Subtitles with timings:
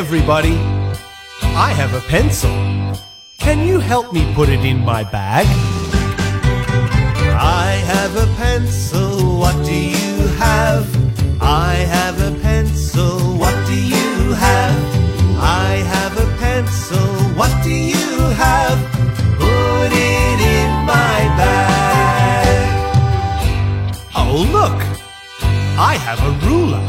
[0.00, 0.56] everybody.
[1.68, 2.50] I have a pencil.
[3.36, 5.46] Can you help me put it in my bag?
[7.66, 9.10] I have a pencil.
[9.42, 10.86] What do you have?
[11.42, 13.12] I have a pencil.
[13.42, 14.80] What do you have?
[15.68, 17.06] I have a pencil.
[17.40, 18.12] What do you
[18.44, 18.78] have?
[19.44, 22.48] Put it in my bag.
[24.16, 24.78] Oh, look!
[25.92, 26.84] I have a ruler.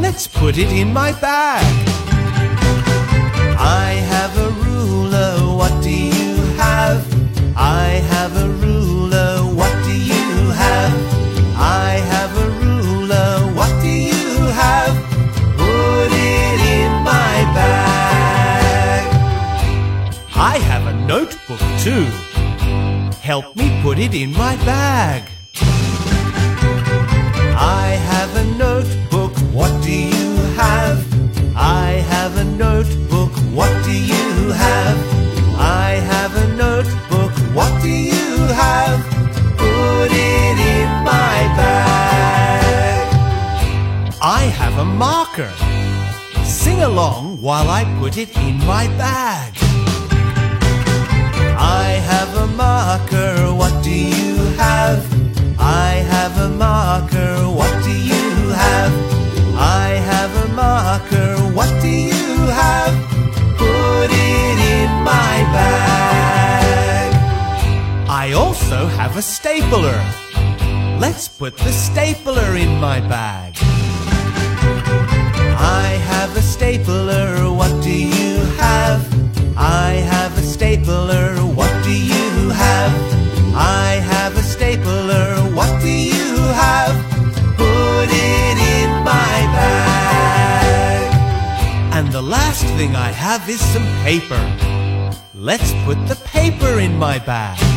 [0.00, 1.87] Let's put it in my bag.
[3.58, 5.56] I have a ruler.
[5.56, 7.04] What do you have?
[7.56, 9.40] I have a ruler.
[9.58, 10.94] What do you have?
[11.56, 13.52] I have a ruler.
[13.58, 14.94] What do you have?
[15.56, 19.04] Put it in my bag.
[20.36, 22.06] I have a notebook too.
[23.20, 25.24] Help me put it in my bag.
[27.60, 27.96] I
[34.50, 34.98] have?
[35.58, 37.32] I have a notebook.
[37.54, 39.00] What do you have?
[39.56, 43.06] Put it in my bag.
[44.22, 45.52] I have a marker.
[46.44, 49.67] Sing along while I put it in my bag.
[69.18, 69.98] A stapler.
[71.00, 73.56] Let's put the stapler in my bag.
[75.58, 77.50] I have a stapler.
[77.50, 79.02] What do you have?
[79.56, 81.34] I have a stapler.
[81.58, 82.94] What do you have?
[83.56, 85.34] I have a stapler.
[85.52, 86.94] What do you have?
[87.56, 91.02] Put it in my bag.
[91.96, 94.42] And the last thing I have is some paper.
[95.34, 97.67] Let's put the paper in my bag.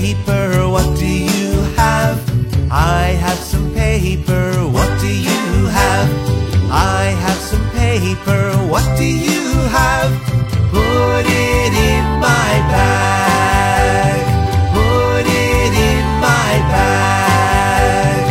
[0.00, 0.68] Paper.
[0.68, 2.18] What do you have?
[2.68, 4.66] I have some paper.
[4.76, 6.10] What do you have?
[6.68, 8.42] I have some paper.
[8.72, 9.44] What do you
[9.78, 10.10] have?
[10.72, 14.18] Put it in my bag.
[14.74, 18.22] Put it in my bag.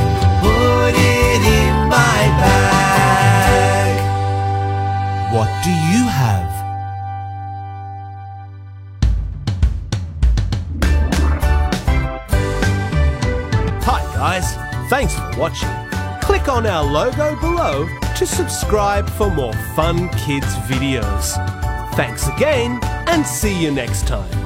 [0.43, 3.93] Put it in my bag.
[5.33, 6.62] What do you have?
[14.23, 14.55] Guys,
[14.89, 15.67] thanks for watching.
[16.21, 21.33] Click on our logo below to subscribe for more fun kids videos.
[21.95, 24.42] Thanks again and see you next time.